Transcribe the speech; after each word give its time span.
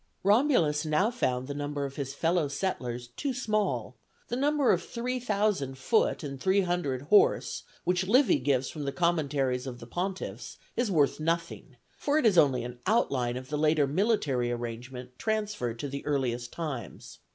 Romulus 0.23 0.83
now 0.83 1.11
found 1.11 1.47
the 1.47 1.53
number 1.53 1.85
of 1.85 1.95
his 1.95 2.11
fellow 2.15 2.47
settlers 2.47 3.09
too 3.09 3.35
small; 3.35 3.99
the 4.29 4.35
number 4.35 4.71
of 4.71 4.81
three 4.81 5.19
thousand 5.19 5.77
foot 5.77 6.23
and 6.23 6.41
three 6.41 6.61
hundred 6.61 7.03
horse, 7.03 7.61
which 7.83 8.07
Livy 8.07 8.39
gives 8.39 8.67
from 8.67 8.85
the 8.85 8.91
commentaries 8.91 9.67
of 9.67 9.79
the 9.79 9.85
pontiffs, 9.85 10.57
is 10.75 10.89
worth 10.89 11.19
nothing; 11.19 11.77
for 11.99 12.17
it 12.17 12.25
is 12.25 12.35
only 12.35 12.63
an 12.63 12.79
outline 12.87 13.37
of 13.37 13.49
the 13.49 13.59
later 13.59 13.85
military 13.85 14.51
arrangement 14.51 15.19
transferred 15.19 15.77
to 15.77 15.87
the 15.87 16.03
earliest 16.03 16.51
times. 16.51 17.19